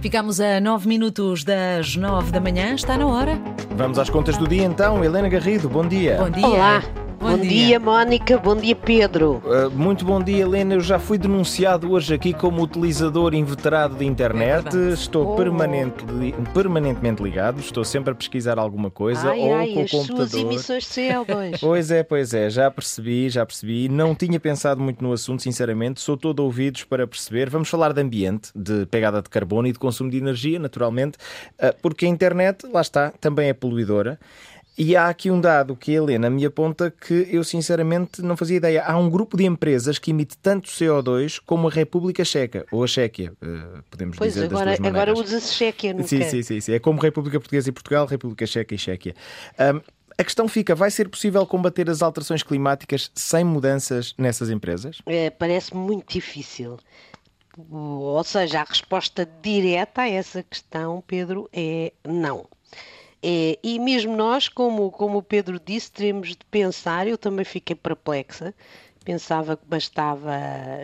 [0.00, 3.38] Ficamos a 9 minutos das 9 da manhã, está na hora.
[3.76, 5.04] Vamos às contas do dia então.
[5.04, 6.16] Helena Garrido, bom dia.
[6.16, 6.46] Bom dia.
[6.46, 6.82] Olá.
[7.20, 7.50] Bom, dia.
[7.50, 7.78] dia.
[7.78, 8.38] Mónica.
[8.38, 9.42] Bom dia, Pedro.
[9.44, 10.72] Uh, muito bom dia, Helena.
[10.72, 14.74] Eu já fui denunciado hoje aqui como utilizador inveterado de internet.
[14.74, 15.36] É Estou oh.
[15.36, 16.02] permanente,
[16.54, 17.60] permanentemente ligado.
[17.60, 20.28] Estou sempre a pesquisar alguma coisa ai, ou ai, com o as computador.
[20.28, 21.58] Suas emissões de CO2.
[21.60, 22.48] pois é, pois é.
[22.48, 23.90] Já percebi, já percebi.
[23.90, 26.00] Não tinha pensado muito no assunto, sinceramente.
[26.00, 27.50] Sou todo ouvidos para perceber.
[27.50, 31.18] Vamos falar de ambiente, de pegada de carbono e de consumo de energia, naturalmente,
[31.58, 34.18] uh, porque a internet, lá está, também é poluidora.
[34.78, 38.56] E há aqui um dado que a Helena me aponta que eu sinceramente não fazia
[38.56, 38.84] ideia.
[38.84, 42.86] Há um grupo de empresas que emite tanto CO2 como a República Checa, ou a
[42.86, 46.60] Chequia, eh, podemos pois dizer agora, das duas agora usa-se Chequia, não sim, sim, sim,
[46.60, 46.72] sim.
[46.72, 49.14] É como República Portuguesa e Portugal, República Checa e Chequia.
[49.58, 49.80] Um,
[50.16, 54.98] a questão fica: vai ser possível combater as alterações climáticas sem mudanças nessas empresas?
[55.06, 56.78] É, Parece muito difícil.
[57.68, 62.46] Ou seja, a resposta direta a essa questão, Pedro, é não.
[63.22, 67.76] É, e mesmo nós, como, como o Pedro disse, teremos de pensar, eu também fiquei
[67.76, 68.54] perplexa,
[69.04, 70.32] pensava que bastava,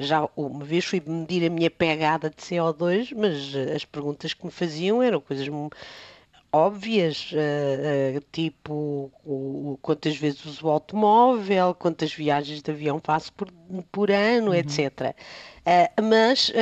[0.00, 4.44] já uma vez fui medir a minha pegada de CO2, mas eh, as perguntas que
[4.44, 5.48] me faziam eram coisas
[6.52, 9.10] óbvias, uh, uh, tipo
[9.82, 13.48] quantas vezes uso o automóvel, quantas viagens de avião faço por,
[13.90, 14.54] por ano, uhum.
[14.54, 15.16] etc.
[16.00, 16.52] Mas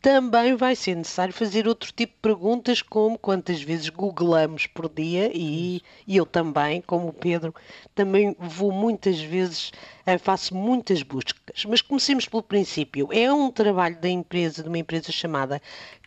[0.00, 5.30] também vai ser necessário fazer outro tipo de perguntas, como quantas vezes googlamos por dia,
[5.34, 7.54] e, e eu também, como o Pedro,
[7.94, 9.72] também vou muitas vezes,
[10.06, 11.64] eh, faço muitas buscas.
[11.66, 13.08] Mas comecemos pelo princípio.
[13.12, 15.60] É um trabalho da empresa, de uma empresa chamada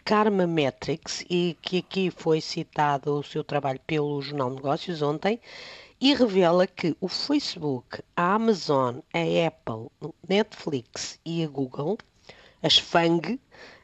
[0.04, 5.40] Karma Metrics, e que aqui foi citado o seu trabalho pelo Jornal Negócios ontem,
[6.02, 9.90] e revela que o Facebook, a Amazon, a Apple,
[10.28, 11.98] Netflix e a Google,
[12.64, 13.40] as FANG,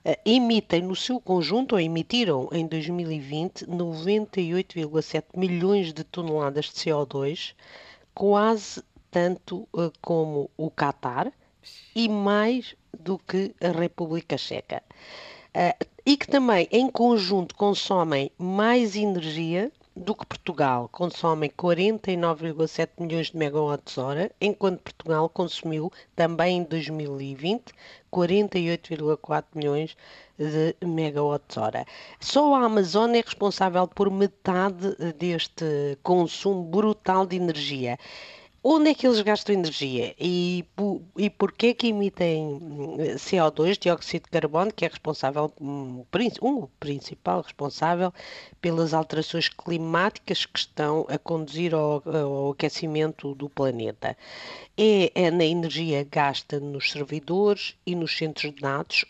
[0.06, 7.54] eh, emitem no seu conjunto, ou emitiram em 2020, 98,7 milhões de toneladas de CO2,
[8.16, 11.32] quase tanto uh, como o Catar
[11.94, 14.82] e mais do que a República Checa.
[15.50, 23.32] Uh, e que também, em conjunto, consomem mais energia do que Portugal consomem 49,7 milhões
[23.32, 27.74] de megawatts-hora, enquanto Portugal consumiu também em 2020
[28.10, 29.98] 48,4 milhões
[30.38, 31.86] de megawatts-hora.
[32.20, 38.00] Só a Amazônia é responsável por metade deste consumo brutal de energia.
[38.62, 40.66] Onde é que eles gastam energia e,
[41.18, 42.60] e porquê que emitem
[43.00, 46.04] eh, CO2, dióxido de carbono, que é responsável, um,
[46.42, 48.14] um principal responsável
[48.60, 54.18] pelas alterações climáticas que estão a conduzir ao, ao aquecimento do planeta?
[54.78, 59.06] É, é na energia gasta nos servidores e nos centros de dados,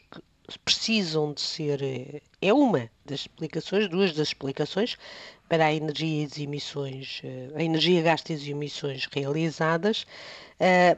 [0.57, 1.81] precisam de ser.
[1.81, 4.97] Eh, é uma das explicações, duas das explicações,
[5.47, 10.05] para a energia e as emissões, eh, a energia gasta e as emissões realizadas,
[10.59, 10.97] eh,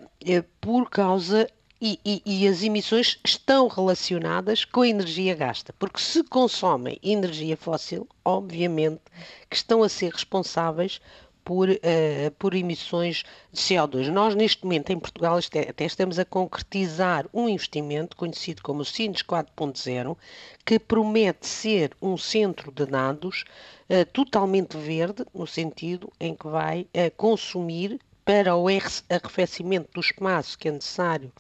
[0.60, 1.48] por causa
[1.84, 7.58] e, e, e, as emissões estão relacionadas com a energia gasta, porque se consomem energia
[7.58, 9.02] fóssil, obviamente
[9.50, 11.02] que estão a ser responsáveis
[11.44, 14.10] por, uh, por emissões de CO2.
[14.10, 19.22] Nós, neste momento, em Portugal, até estamos a concretizar um investimento conhecido como o Sines
[19.22, 20.18] 4.0,
[20.66, 23.44] que promete ser um centro de dados
[23.90, 30.58] uh, totalmente verde, no sentido em que vai uh, consumir para o arrefecimento do espaço
[30.58, 31.32] que é necessário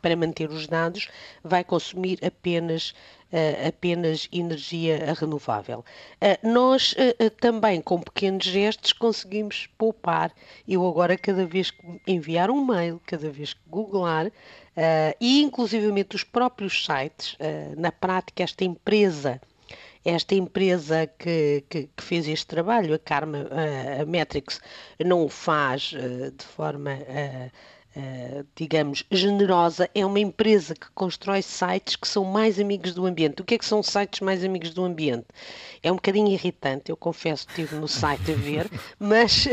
[0.00, 1.08] para manter os dados,
[1.42, 2.94] vai consumir apenas
[3.32, 5.84] uh, apenas energia renovável.
[6.20, 10.32] Uh, nós uh, também, com pequenos gestos, conseguimos poupar.
[10.66, 14.30] Eu agora, cada vez que enviar um mail, cada vez que googlar,
[15.20, 17.36] e inclusivamente os próprios sites,
[17.76, 19.40] na prática, esta empresa
[20.02, 23.46] esta empresa que, que, que, fez este trabalho, a Karma
[24.00, 24.58] a Metrics,
[25.04, 26.96] não o faz de forma
[27.96, 33.04] uh, Uh, digamos, generosa, é uma empresa que constrói sites que são mais amigos do
[33.04, 33.42] ambiente.
[33.42, 35.26] O que é que são sites mais amigos do ambiente?
[35.82, 39.48] É um bocadinho irritante, eu confesso que estive no site a ver, mas,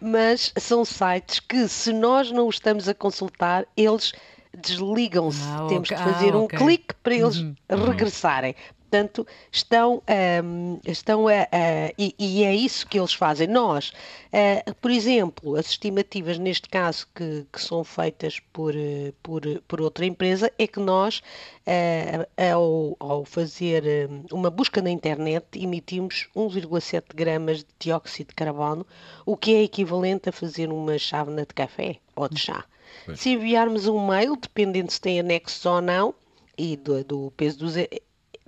[0.00, 4.12] mas são sites que, se nós não os estamos a consultar, eles
[4.56, 5.42] desligam-se.
[5.42, 5.96] Ah, Temos okay.
[5.96, 6.58] que fazer ah, um okay.
[6.58, 7.54] clique para eles uhum.
[7.86, 8.54] regressarem
[8.88, 10.02] portanto, estão,
[10.44, 13.46] um, estão a, a e, e, é isso que eles fazem.
[13.46, 13.92] Nós,
[14.32, 19.80] uh, por exemplo, as estimativas, neste caso, que, que são feitas por, eh, por, por
[19.80, 21.18] outra empresa, é que nós,
[21.66, 28.86] uh, ao, ao fazer uma busca na internet, emitimos 1,7 gramas de dióxido de carbono,
[29.26, 32.64] o que é equivalente a fazer uma chávena de café ou de chá.
[33.04, 33.20] Pois.
[33.20, 36.14] Se enviarmos um mail, dependendo se tem anexos ou não,
[36.56, 37.76] e do, do peso dos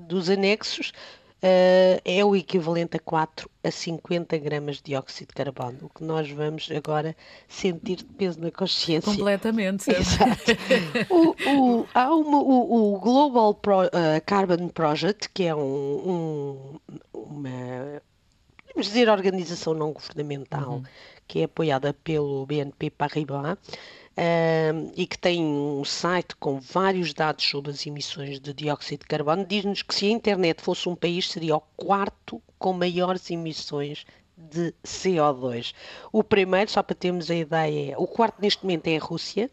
[0.00, 0.92] dos anexos,
[1.42, 6.02] uh, é o equivalente a 4 a 50 gramas de dióxido de carbono, o que
[6.04, 7.16] nós vamos agora
[7.48, 9.12] sentir de peso na consciência.
[9.12, 9.90] Completamente.
[9.90, 10.52] Exato.
[11.10, 13.88] o, o, há uma, o, o Global Pro, uh,
[14.26, 16.80] Carbon Project, que é um, um,
[17.12, 18.00] uma
[18.80, 20.82] podemos dizer organização não governamental, uhum.
[21.26, 23.58] que é apoiada pelo BNP Paribas,
[24.16, 29.06] uh, e que tem um site com vários dados sobre as emissões de dióxido de
[29.06, 34.04] carbono, diz-nos que se a internet fosse um país, seria o quarto com maiores emissões
[34.50, 35.74] de CO2.
[36.12, 39.50] O primeiro, só para termos a ideia, é, o quarto neste momento é a Rússia,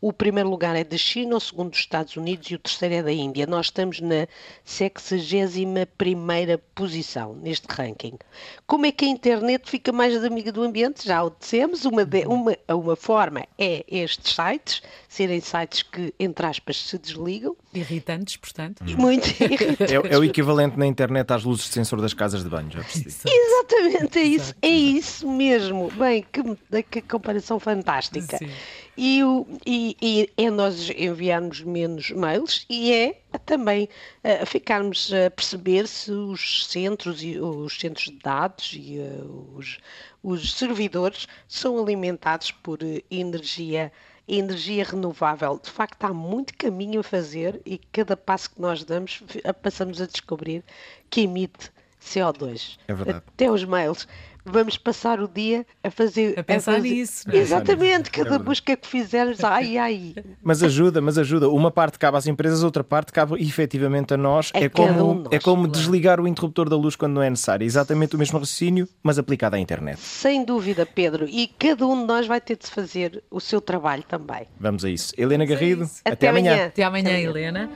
[0.00, 3.02] o primeiro lugar é da China, o segundo dos Estados Unidos e o terceiro é
[3.02, 3.46] da Índia.
[3.46, 4.26] Nós estamos na
[4.64, 8.18] 61 primeira posição neste ranking.
[8.66, 11.06] Como é que a internet fica mais amiga do ambiente?
[11.06, 16.46] Já o dissemos, uma, de, uma, uma forma é estes sites, serem sites que, entre
[16.46, 17.54] aspas, se desligam.
[17.72, 18.82] Irritantes, portanto.
[18.98, 19.92] Muito irritantes.
[19.92, 22.80] É, é, o equivalente na internet às luzes de sensor das casas de banho, já
[22.80, 23.10] percebi.
[23.24, 25.88] Exatamente, é isso, é isso mesmo.
[25.92, 28.38] Bem, que, que comparação fantástica.
[28.38, 28.50] Sim.
[28.96, 29.20] E,
[29.64, 33.88] e, e, é nós enviarmos menos mails e é também
[34.24, 39.78] uh, ficarmos a perceber se os centros e os centros de dados e uh, os,
[40.22, 43.92] os servidores são alimentados por uh, energia
[44.38, 45.58] energia renovável.
[45.62, 49.22] De facto, há muito caminho a fazer e cada passo que nós damos
[49.62, 50.64] passamos a descobrir
[51.08, 52.78] que emite CO2.
[52.88, 53.22] É verdade.
[53.26, 54.06] Até os mails
[54.44, 56.38] vamos passar o dia a fazer.
[56.38, 56.88] A pensar a fazer...
[56.88, 57.28] nisso.
[57.28, 57.38] Não é?
[57.38, 60.14] Exatamente, cada é busca que fizermos, ai, ai.
[60.42, 61.48] Mas ajuda, mas ajuda.
[61.48, 64.50] Uma parte cabe às empresas, outra parte cabe efetivamente a nós.
[64.54, 65.72] É, é como, um nós, é como claro.
[65.72, 67.64] desligar o interruptor da luz quando não é necessário.
[67.64, 70.00] Exatamente o mesmo raciocínio, mas aplicado à internet.
[70.00, 71.26] Sem dúvida, Pedro.
[71.28, 74.46] E cada um de nós vai ter de fazer o seu trabalho também.
[74.58, 75.12] Vamos a isso.
[75.16, 76.66] Helena Garrido, até, até amanhã.
[76.66, 77.70] Até amanhã, Helena.